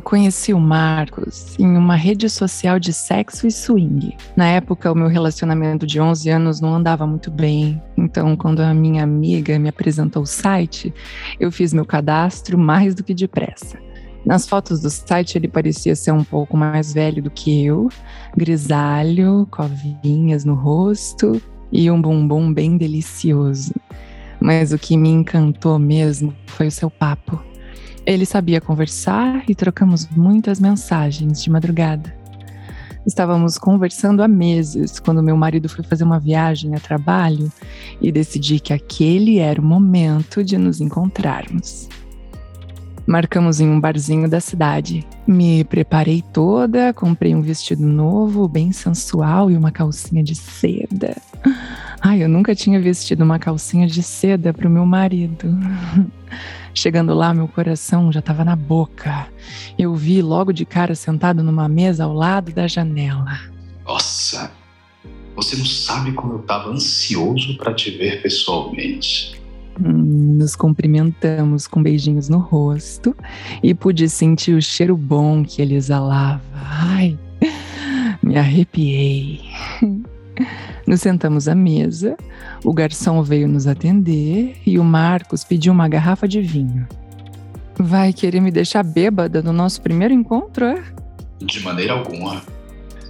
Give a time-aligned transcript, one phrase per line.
[0.00, 4.16] Conheci o Marcos em uma rede social de sexo e swing.
[4.36, 8.72] Na época, o meu relacionamento de 11 anos não andava muito bem, então, quando a
[8.72, 10.92] minha amiga me apresentou o site,
[11.38, 13.78] eu fiz meu cadastro mais do que depressa.
[14.24, 17.88] Nas fotos do site, ele parecia ser um pouco mais velho do que eu,
[18.36, 21.40] grisalho, covinhas no rosto
[21.72, 23.74] e um bumbum bem delicioso.
[24.40, 27.49] Mas o que me encantou mesmo foi o seu papo.
[28.06, 32.14] Ele sabia conversar e trocamos muitas mensagens de madrugada.
[33.06, 37.50] Estávamos conversando há meses quando meu marido foi fazer uma viagem a trabalho
[38.00, 41.88] e decidi que aquele era o momento de nos encontrarmos.
[43.06, 45.04] Marcamos em um barzinho da cidade.
[45.26, 51.16] Me preparei toda, comprei um vestido novo, bem sensual e uma calcinha de seda.
[52.00, 55.48] Ai, eu nunca tinha vestido uma calcinha de seda para o meu marido.
[56.74, 59.28] Chegando lá, meu coração já estava na boca.
[59.78, 63.38] Eu vi logo de cara sentado numa mesa ao lado da janela.
[63.84, 64.52] Nossa,
[65.34, 69.40] você não sabe como eu estava ansioso para te ver pessoalmente.
[69.80, 73.16] Hum, nos cumprimentamos com beijinhos no rosto
[73.62, 76.42] e pude sentir o cheiro bom que ele exalava.
[76.54, 77.18] Ai,
[78.22, 79.40] me arrepiei.
[80.90, 82.16] Nos sentamos à mesa,
[82.64, 86.84] o garçom veio nos atender e o Marcos pediu uma garrafa de vinho.
[87.78, 90.82] Vai querer me deixar bêbada no nosso primeiro encontro, é?
[91.40, 92.42] De maneira alguma.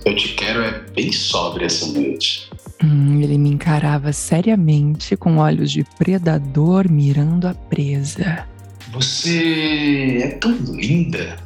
[0.05, 2.51] Eu te quero é bem sobre essa noite.
[2.85, 8.47] Hum, ele me encarava seriamente com olhos de predador mirando a presa.
[8.93, 11.39] Você é tão linda.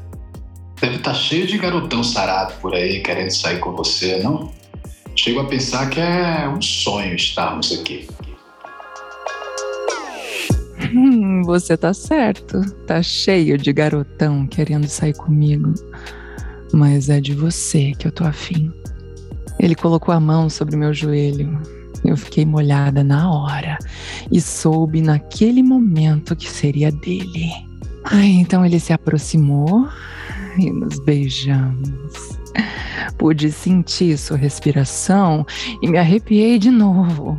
[0.81, 4.51] Deve estar tá cheio de garotão sarado por aí querendo sair com você, não?
[5.17, 8.07] Chego a pensar que é um sonho estarmos aqui.
[10.95, 12.61] Hum, você tá certo.
[12.87, 15.73] Tá cheio de garotão querendo sair comigo.
[16.73, 18.73] Mas é de você que eu tô afim.
[19.59, 21.61] Ele colocou a mão sobre meu joelho.
[22.05, 23.79] Eu fiquei molhada na hora
[24.31, 27.51] e soube naquele momento que seria dele.
[28.05, 29.89] Ai, então ele se aproximou
[30.59, 32.44] e nos beijamos.
[33.19, 35.47] Pude sentir sua respiração
[35.83, 37.39] e me arrepiei de novo.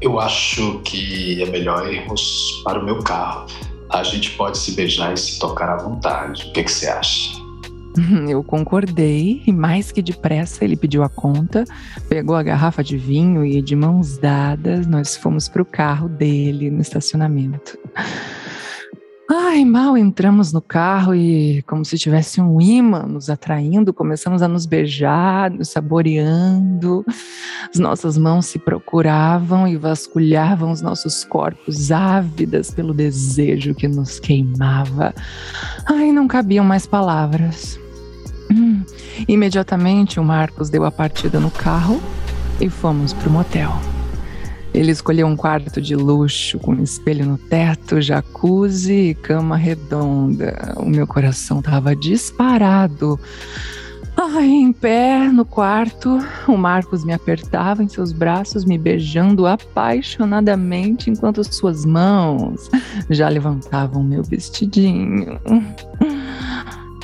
[0.00, 3.46] Eu acho que é melhor irmos para o meu carro.
[3.90, 6.48] A gente pode se beijar e se tocar à vontade.
[6.48, 7.42] O que, que você acha?
[8.28, 11.64] Eu concordei e, mais que depressa, ele pediu a conta,
[12.08, 16.70] pegou a garrafa de vinho e, de mãos dadas, nós fomos para o carro dele
[16.70, 17.78] no estacionamento.
[19.30, 24.48] Ai, mal entramos no carro e, como se tivesse um imã nos atraindo, começamos a
[24.48, 27.04] nos beijar, nos saboreando.
[27.72, 34.18] As nossas mãos se procuravam e vasculhavam os nossos corpos, ávidas pelo desejo que nos
[34.18, 35.14] queimava.
[35.86, 37.78] Ai, não cabiam mais palavras.
[38.50, 38.82] Hum.
[39.26, 42.00] Imediatamente, o Marcos deu a partida no carro
[42.60, 43.72] e fomos para o motel.
[44.74, 50.74] Ele escolheu um quarto de luxo com espelho no teto, jacuzzi e cama redonda.
[50.76, 53.20] O meu coração estava disparado.
[54.16, 61.10] Ai, em pé no quarto, o Marcos me apertava em seus braços, me beijando apaixonadamente,
[61.10, 62.70] enquanto suas mãos
[63.10, 65.40] já levantavam meu vestidinho.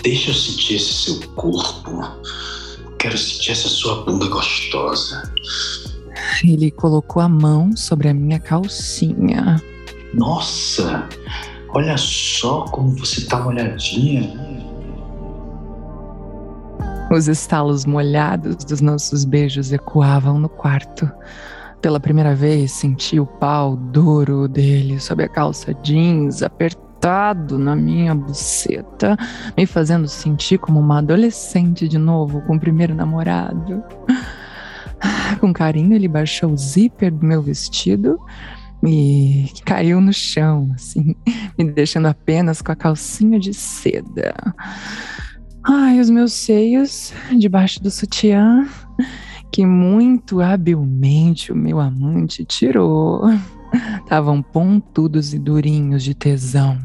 [0.03, 2.03] Deixa eu sentir esse seu corpo.
[2.99, 5.23] Quero sentir essa sua bunda gostosa.
[6.45, 9.61] Ele colocou a mão sobre a minha calcinha.
[10.15, 11.07] Nossa,
[11.71, 14.49] olha só como você tá molhadinha.
[17.11, 21.11] Os estalos molhados dos nossos beijos ecoavam no quarto.
[21.81, 28.15] Pela primeira vez, senti o pau duro dele sob a calça jeans, apertado na minha
[28.15, 29.17] buceta,
[29.57, 33.83] me fazendo sentir como uma adolescente de novo com o primeiro namorado.
[35.41, 38.19] Com carinho, ele baixou o zíper do meu vestido
[38.85, 41.15] e caiu no chão, assim,
[41.59, 44.35] me deixando apenas com a calcinha de seda.
[45.65, 48.67] Ai, os meus seios debaixo do sutiã,
[49.53, 53.23] que muito habilmente o meu amante tirou,
[54.03, 56.79] estavam pontudos e durinhos de tesão.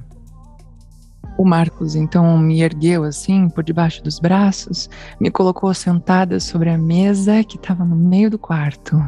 [1.38, 4.90] O Marcos então me ergueu assim por debaixo dos braços,
[5.20, 9.02] me colocou sentada sobre a mesa que estava no meio do quarto.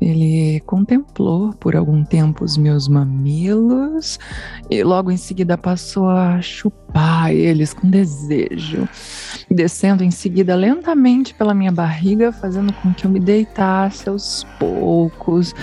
[0.00, 4.18] Ele contemplou por algum tempo os meus mamilos
[4.70, 6.80] e logo em seguida passou a chupar
[7.32, 8.88] eles com desejo,
[9.50, 15.54] descendo em seguida lentamente pela minha barriga, fazendo com que eu me deitasse aos poucos,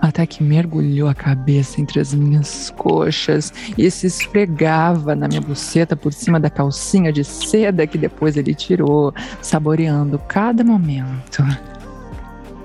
[0.00, 5.96] até que mergulhou a cabeça entre as minhas coxas e se esfregava na minha buceta
[5.96, 11.42] por cima da calcinha de seda que depois ele tirou, saboreando cada momento.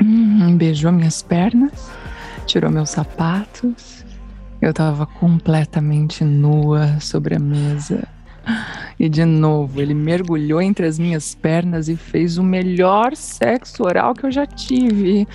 [0.02, 1.90] Hum, beijou minhas pernas,
[2.46, 4.06] tirou meus sapatos.
[4.62, 8.08] Eu estava completamente nua sobre a mesa.
[9.00, 14.14] E de novo, ele mergulhou entre as minhas pernas e fez o melhor sexo oral
[14.14, 15.26] que eu já tive.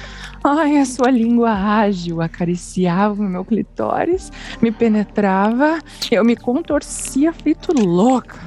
[0.43, 4.31] Ai, a sua língua ágil acariciava o meu clitóris,
[4.61, 5.79] me penetrava,
[6.11, 8.39] eu me contorcia feito louca.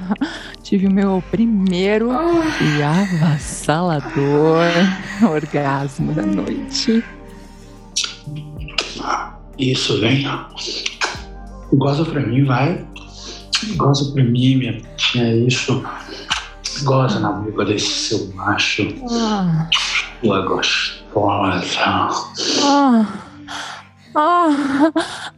[0.62, 4.12] Tive o meu primeiro e avassalador
[5.28, 7.02] orgasmo da noite.
[9.58, 10.24] Isso, vem.
[11.72, 12.84] Goza pra mim, vai.
[13.76, 15.82] Goza pra mim, minha tinha isso.
[16.84, 18.86] Goza na boca desse seu macho.
[19.10, 19.68] Ah.
[20.22, 21.80] Sua gostosa.
[22.62, 23.27] Ah.
[24.20, 24.90] Ah,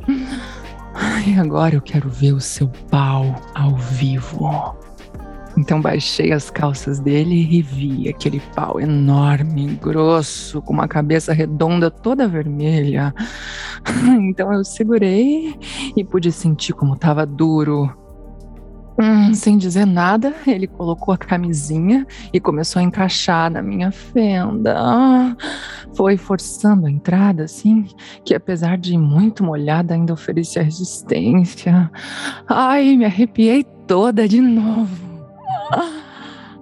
[1.17, 4.77] Ai, agora eu quero ver o seu pau ao vivo.
[5.57, 11.91] Então baixei as calças dele e vi aquele pau enorme, grosso, com uma cabeça redonda
[11.91, 13.15] toda vermelha.
[14.21, 15.55] Então eu segurei
[15.97, 18.06] e pude sentir como estava duro.
[18.99, 24.75] Hum, sem dizer nada, ele colocou a camisinha e começou a encaixar na minha fenda.
[24.79, 25.37] Ah,
[25.95, 27.87] foi forçando a entrada, assim,
[28.25, 31.91] que apesar de muito molhada, ainda oferecia resistência.
[32.49, 35.07] Ai, me arrepiei toda de novo.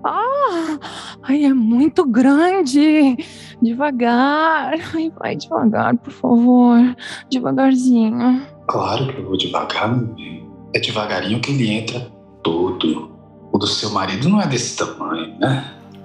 [0.06, 0.78] Ah,
[1.22, 3.16] ai, é muito grande.
[3.62, 4.74] Devagar.
[4.94, 6.96] Ai, vai devagar, por favor.
[7.30, 8.42] Devagarzinho.
[8.68, 10.46] Claro que eu vou devagar, meu bem.
[10.74, 12.13] É devagarinho que ele entra
[12.44, 13.10] todo.
[13.50, 15.72] O do seu marido não é desse tamanho, né?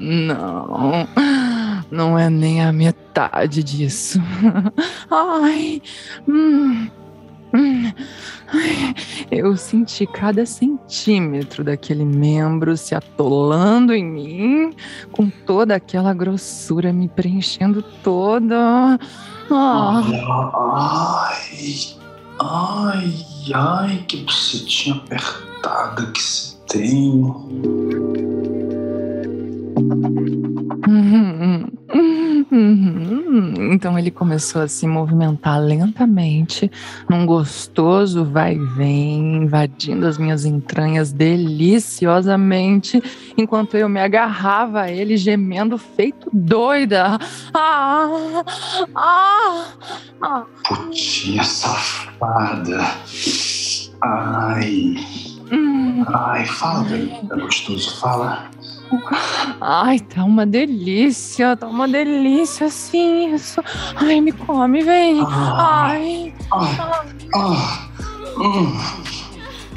[0.00, 1.06] Não,
[1.90, 4.18] não é nem a metade disso.
[5.10, 5.82] Ai,
[6.26, 6.88] hum,
[7.52, 7.92] hum,
[8.46, 8.94] ai,
[9.30, 14.72] eu senti cada centímetro daquele membro se atolando em mim,
[15.12, 18.98] com toda aquela grossura me preenchendo toda.
[19.50, 20.02] Ah.
[21.28, 21.98] Ai,
[22.40, 27.97] ai, ai, que bucetinha apertada que você tem.
[33.68, 36.70] Então ele começou a se movimentar lentamente,
[37.08, 43.02] num gostoso vai e vem, invadindo as minhas entranhas deliciosamente,
[43.36, 47.18] enquanto eu me agarrava a ele, gemendo feito doida.
[47.52, 48.08] Ah,
[48.94, 49.64] ah,
[50.22, 50.44] ah.
[50.64, 52.78] Putinha safada.
[54.00, 55.27] Ai.
[55.98, 56.04] Hum.
[56.14, 57.10] Ai, fala, velho.
[57.12, 58.48] É gostoso, fala.
[59.60, 63.60] Ai, tá uma delícia, tá uma delícia, assim, isso.
[63.96, 65.20] Ai, me come, vem.
[65.22, 66.34] Ah, ai.
[66.52, 67.00] Ah,
[67.34, 67.88] ah,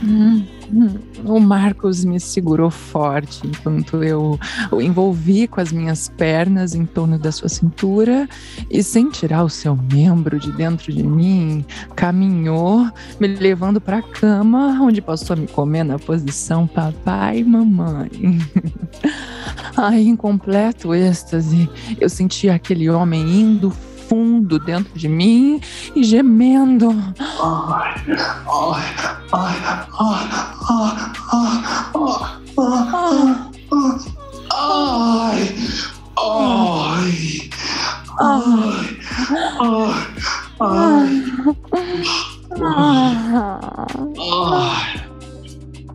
[0.04, 1.11] hum, hum.
[1.25, 4.40] O Marcos me segurou forte enquanto eu
[4.72, 8.28] o envolvi com as minhas pernas em torno da sua cintura
[8.70, 14.01] e, sem tirar o seu membro de dentro de mim, caminhou, me levando para a
[14.01, 18.10] cama, onde passou a me comer na posição papai e mamãe.
[19.78, 23.72] Ai, em completo êxtase, eu sentia aquele homem indo
[24.12, 25.62] fundo dentro de mim
[25.96, 26.94] e gemendo.
[27.39, 27.96] Ai,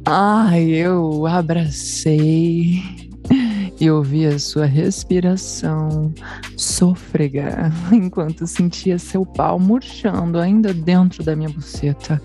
[0.06, 2.82] ai, eu abracei
[3.80, 6.12] e ouvi a sua respiração
[6.56, 12.21] sôfrega enquanto sentia seu pau murchando ainda dentro da minha buceta.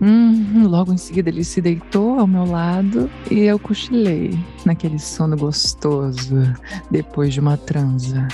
[0.00, 5.36] Hum, logo em seguida ele se deitou ao meu lado e eu cochilei naquele sono
[5.36, 6.36] gostoso
[6.90, 8.28] depois de uma transa.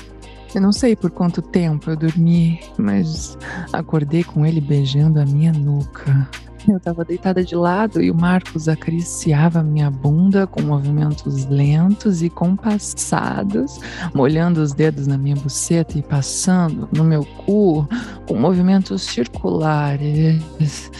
[0.54, 3.38] Eu não sei por quanto tempo eu dormi, mas
[3.72, 6.28] acordei com ele beijando a minha nuca.
[6.68, 12.30] Eu estava deitada de lado e o Marcos acariciava minha bunda com movimentos lentos e
[12.30, 13.80] compassados,
[14.14, 17.88] molhando os dedos na minha buceta e passando no meu cu
[18.26, 20.90] com movimentos circulares.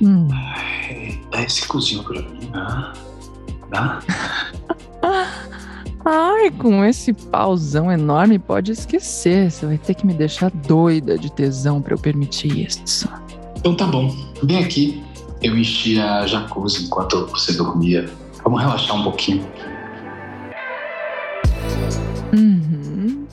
[0.00, 0.28] Hum.
[0.30, 2.92] Ai, dá esse cozinho pra mim, né?
[3.70, 4.00] Dá?
[6.04, 9.50] Ai, com esse pauzão enorme, pode esquecer.
[9.50, 13.08] Você vai ter que me deixar doida de tesão para eu permitir isso.
[13.62, 15.00] Então tá bom, vem aqui.
[15.40, 18.10] Eu enchi a jacuzzi enquanto você dormia.
[18.42, 19.46] Vamos relaxar um pouquinho.
[22.32, 23.24] Uhum.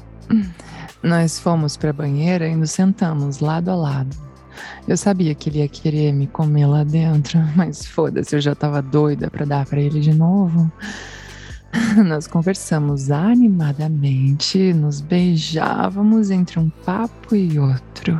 [1.01, 4.15] Nós fomos pra banheira e nos sentamos lado a lado.
[4.88, 8.83] Eu sabia que ele ia querer me comer lá dentro, mas foda-se, eu já tava
[8.83, 10.71] doida pra dar pra ele de novo.
[12.05, 18.19] Nós conversamos animadamente, nos beijávamos entre um papo e outro.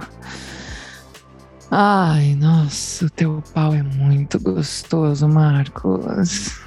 [1.72, 6.60] Ai, nossa, o teu pau é muito gostoso, Marcos.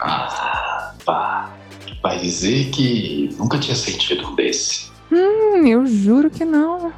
[0.00, 1.50] Ah, pá.
[2.02, 4.90] Vai dizer que nunca tinha sentido um desse.
[5.12, 6.92] Hum, eu juro que não.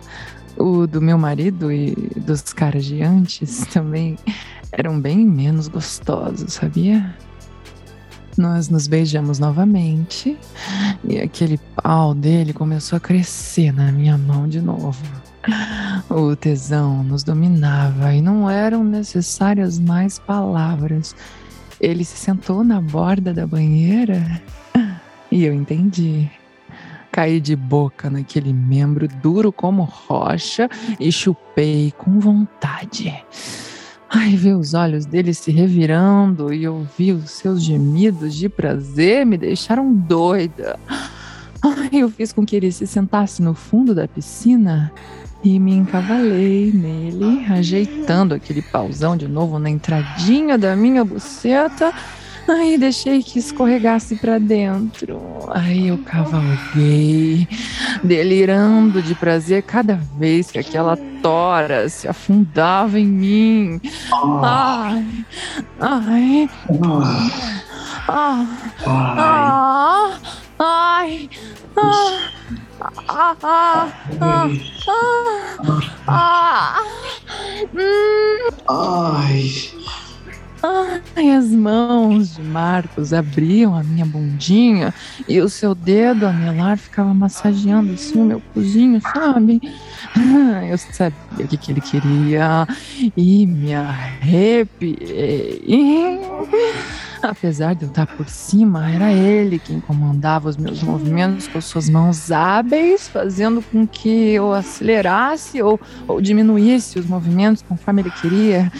[0.57, 4.17] O do meu marido e dos caras de antes também
[4.71, 7.17] eram bem menos gostosos, sabia?
[8.37, 10.39] Nós nos beijamos novamente
[11.03, 15.18] e aquele pau dele começou a crescer na minha mão de novo.
[16.11, 21.14] O tesão nos dominava e não eram necessárias mais palavras.
[21.81, 24.40] Ele se sentou na borda da banheira
[25.31, 26.31] e eu entendi.
[27.11, 30.69] Caí de boca naquele membro duro como rocha
[31.00, 33.14] e chupei com vontade.
[34.11, 39.37] Ai, ver os olhos dele se revirando e ouvir os seus gemidos de prazer me
[39.37, 40.78] deixaram doida.
[41.61, 44.93] Ai, eu fiz com que ele se sentasse no fundo da piscina
[45.42, 51.92] e me encavalei nele, ajeitando aquele pauzão de novo na entradinha da minha buceta.
[52.49, 55.21] Aí deixei que escorregasse para dentro.
[55.50, 57.47] Aí eu cavalguei,
[58.02, 63.80] delirando de prazer cada vez que aquela tora se afundava em mim.
[64.42, 65.04] Ai,
[65.78, 66.50] ai,
[68.09, 68.47] ai,
[68.88, 70.18] ai,
[70.59, 71.30] ai,
[71.76, 72.68] ai.
[72.81, 74.49] Ah, ah, ah,
[76.07, 76.79] ah,
[78.69, 80.08] Ai.
[80.61, 84.93] Ai, as mãos de Marcos abriam a minha bundinha
[85.29, 89.61] e o seu dedo anelar ficava massageando assim o meu cozinho, sabe?
[90.69, 92.67] Eu sabia o que, que ele queria
[93.17, 94.99] e me arrepiei.
[97.23, 101.88] Apesar de eu estar por cima, era ele quem comandava os meus movimentos com suas
[101.88, 108.71] mãos hábeis, fazendo com que eu acelerasse ou, ou diminuísse os movimentos conforme ele queria.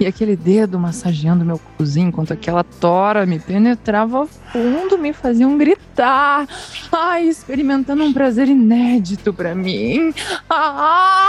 [0.00, 6.46] E aquele dedo massageando meu cozinho enquanto aquela tora me penetrava fundo, me faziam gritar.
[6.92, 10.14] Ai, experimentando um prazer inédito para mim.
[10.48, 11.28] Ah,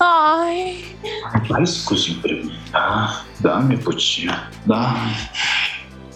[0.00, 0.84] ai.
[1.48, 3.24] Dá esse cozinho pra mim, tá?
[3.40, 4.48] Dá, minha putinha.
[4.66, 4.94] Dá.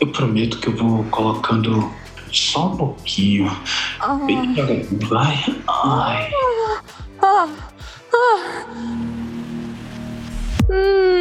[0.01, 1.93] Eu prometo que eu vou colocando
[2.33, 3.51] só um pouquinho.
[4.01, 4.15] Ah.
[4.27, 5.45] Bem devagarinho, vai.
[5.69, 6.31] Ai.
[7.23, 7.49] Ah.
[8.13, 9.28] Ah.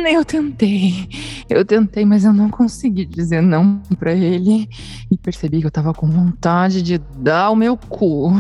[0.08, 1.10] Hum, eu tentei.
[1.50, 4.70] Eu tentei, mas eu não consegui dizer não para ele.
[5.12, 8.32] E percebi que eu tava com vontade de dar o meu cu.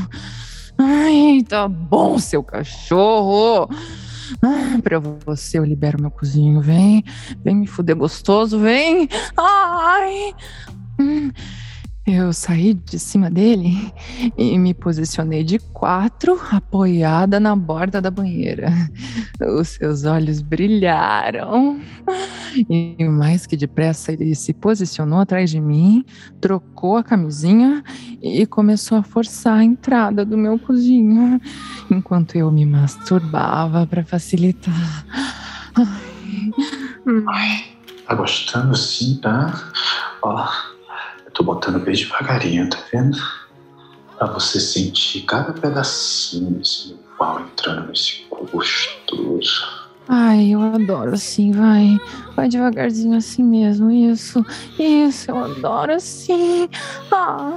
[0.77, 3.69] Ai, tá bom, seu cachorro.
[4.41, 6.61] Ah, pra você eu libero meu cozinho.
[6.61, 7.03] Vem,
[7.43, 9.09] vem me fuder gostoso, vem.
[9.35, 10.33] Ai.
[10.99, 11.31] Hum.
[12.09, 13.93] Eu saí de cima dele
[14.37, 18.71] e me posicionei de quatro, apoiada na borda da banheira.
[19.59, 21.81] Os seus olhos brilharam.
[22.69, 26.03] E mais que depressa ele se posicionou atrás de mim,
[26.41, 27.83] trocou a camisinha
[28.19, 31.39] e começou a forçar a entrada do meu cozinho,
[31.91, 35.05] enquanto eu me masturbava para facilitar.
[35.75, 36.51] Ai.
[37.27, 37.65] Ai,
[38.07, 39.71] tá gostando sim, tá?
[40.23, 40.47] Ó.
[41.37, 43.15] Tô botando bem devagarinho, tá vendo?
[44.17, 49.67] Pra você sentir cada pedacinho desse meu pau entrando nesse cu gostoso.
[50.07, 51.95] Ai, eu adoro assim, vai.
[52.35, 53.91] Vai devagarzinho assim mesmo.
[53.91, 54.43] Isso,
[54.79, 56.67] isso, eu adoro assim.
[57.11, 57.53] Ah,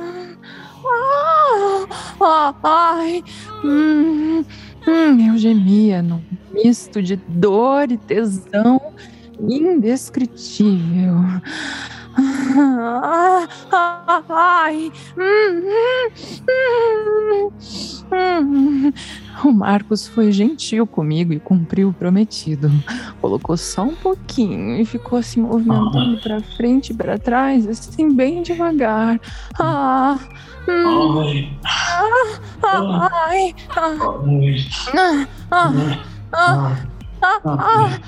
[0.84, 1.86] ah,
[2.20, 3.24] ah, ai.
[3.64, 4.44] Hum,
[4.86, 6.22] hum, eu gemia num
[6.52, 8.78] misto de dor e tesão
[9.40, 11.16] indescritível.
[14.28, 14.92] Ai,
[19.44, 22.70] o Marcos foi gentil comigo e cumpriu o prometido.
[23.20, 26.20] Colocou só um pouquinho e ficou se movimentando ah.
[26.22, 29.20] para frente e para trás, assim, bem devagar.
[29.58, 30.18] Ah,
[30.68, 31.58] Ai.
[32.64, 33.54] Ai.
[37.44, 38.00] Ai.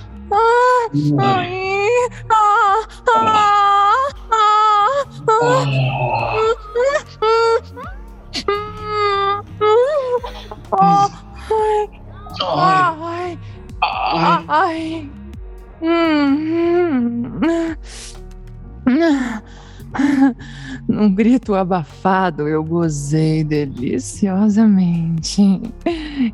[20.89, 25.61] Num grito abafado, eu gozei deliciosamente.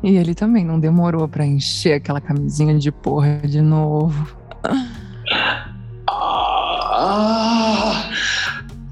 [0.03, 4.35] E ele também não demorou para encher aquela camisinha de porra de novo.
[6.09, 8.09] Ah,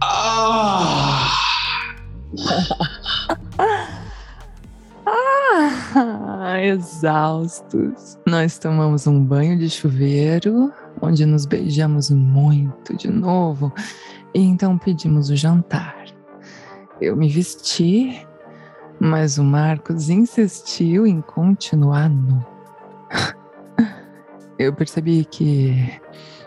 [0.02, 1.28] ah.
[5.96, 8.18] ah, exaustos.
[8.26, 13.74] Nós tomamos um banho de chuveiro, onde nos beijamos muito de novo
[14.34, 16.06] e então pedimos o jantar.
[17.02, 18.26] Eu me vesti,
[19.00, 22.46] mas o Marcos insistiu em continuar nu.
[24.58, 26.00] Eu percebi que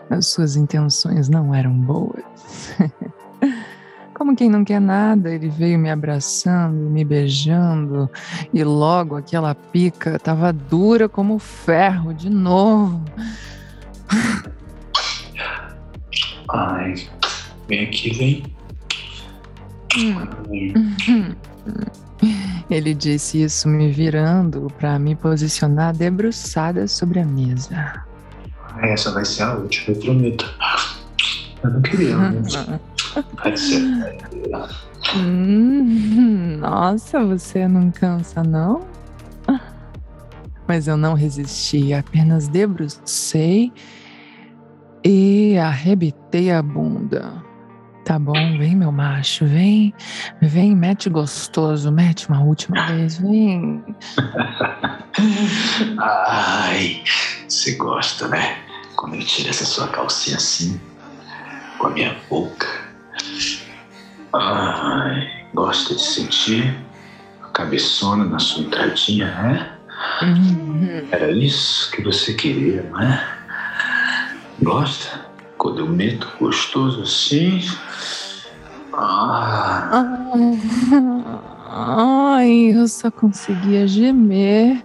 [0.09, 2.75] as suas intenções não eram boas.
[4.13, 8.07] Como quem não quer nada, ele veio me abraçando, me beijando,
[8.53, 13.03] e logo aquela pica estava dura como ferro de novo.
[16.49, 16.93] Ai,
[17.71, 18.43] Vem aqui, vem.
[22.69, 28.05] Ele disse isso me virando para me posicionar debruçada sobre a mesa.
[28.81, 30.45] Essa vai ser a última, eu prometo.
[31.63, 32.53] Eu não queria, mas
[33.43, 33.81] vai ser.
[35.15, 38.87] Hum, nossa, você não cansa, não?
[40.67, 43.73] Mas eu não resisti, apenas debrucei
[45.03, 47.43] e arrebitei a bunda.
[48.03, 49.93] Tá bom, vem meu macho, vem,
[50.41, 53.83] vem, mete gostoso, mete uma última vez, vem.
[55.99, 57.03] Ai,
[57.47, 58.57] você gosta, né?
[58.95, 60.81] Quando eu tiro essa sua calcinha assim,
[61.77, 62.67] com a minha boca.
[64.33, 66.75] Ai, gosta de sentir
[67.43, 69.71] a cabeçona na sua entradinha, né?
[70.23, 71.07] Uhum.
[71.11, 73.37] Era isso que você queria, não é?
[74.61, 75.20] Gosta?
[75.63, 77.61] Eu meto gostoso assim.
[78.93, 80.07] Ah.
[81.69, 84.83] Ai, eu só conseguia gemer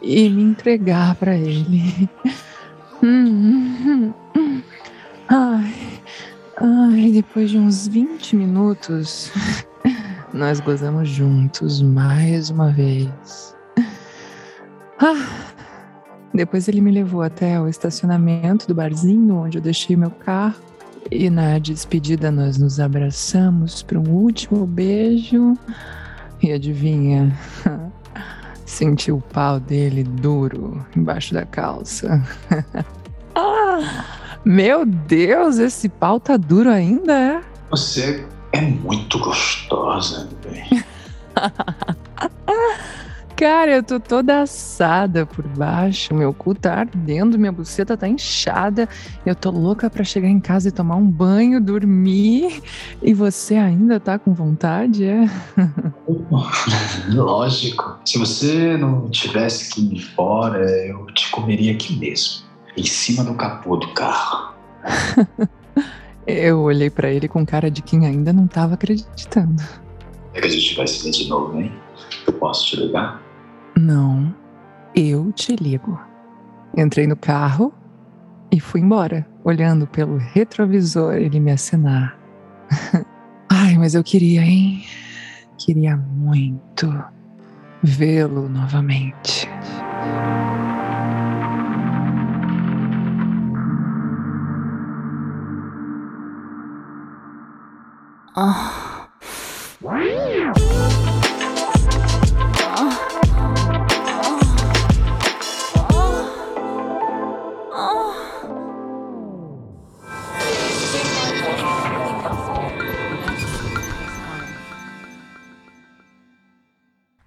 [0.00, 2.08] e me entregar para ele.
[5.28, 5.74] Ai,
[6.56, 9.32] ai, depois de uns 20 minutos,
[10.32, 13.56] nós gozamos juntos mais uma vez.
[14.98, 15.51] Ah.
[16.34, 20.56] Depois ele me levou até o estacionamento do barzinho onde eu deixei meu carro.
[21.10, 25.56] E na despedida nós nos abraçamos para um último beijo.
[26.42, 27.36] E adivinha?
[28.64, 32.22] Senti o pau dele duro embaixo da calça.
[33.34, 34.04] ah,
[34.44, 37.42] meu Deus, esse pau tá duro ainda, é?
[37.70, 40.82] Você é muito gostosa, bem.
[43.42, 48.88] Cara, eu tô toda assada por baixo, meu cu tá ardendo, minha buceta tá inchada.
[49.26, 52.62] Eu tô louca para chegar em casa e tomar um banho, dormir.
[53.02, 55.28] E você ainda tá com vontade, é?
[57.12, 57.98] Lógico.
[58.04, 62.44] Se você não tivesse que ir fora, eu te comeria aqui mesmo,
[62.76, 64.54] em cima do capô do carro.
[66.28, 69.60] eu olhei para ele com cara de quem ainda não tava acreditando.
[70.32, 71.72] É que a gente vai se ver de novo, hein?
[72.24, 73.21] Eu posso te ligar?
[73.78, 74.34] Não,
[74.94, 75.98] eu te ligo.
[76.76, 77.72] Entrei no carro
[78.50, 82.18] e fui embora, olhando pelo retrovisor ele me acenar.
[83.48, 84.84] Ai, mas eu queria, hein?
[85.58, 86.92] Queria muito
[87.82, 89.48] vê-lo novamente.
[98.34, 98.81] Ah.